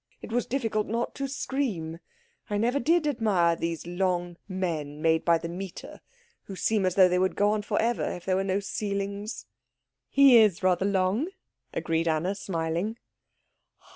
It 0.23 0.31
was 0.31 0.47
difficult 0.47 0.87
not 0.87 1.13
to 1.13 1.27
scream. 1.27 1.99
I 2.49 2.57
never 2.57 2.79
did 2.79 3.05
admire 3.05 3.55
those 3.55 3.85
long 3.85 4.37
men 4.47 4.99
made 4.99 5.23
by 5.23 5.37
the 5.37 5.47
meter, 5.47 6.01
who 6.45 6.55
seem 6.55 6.87
as 6.87 6.95
though 6.95 7.07
they 7.07 7.19
would 7.19 7.35
go 7.35 7.51
on 7.51 7.61
for 7.61 7.79
ever 7.79 8.11
if 8.15 8.25
there 8.25 8.35
were 8.37 8.43
no 8.43 8.59
ceilings." 8.59 9.45
"He 10.09 10.37
is 10.39 10.63
rather 10.63 10.87
long," 10.87 11.27
agreed 11.71 12.07
Anna, 12.07 12.33
smiling. 12.33 12.97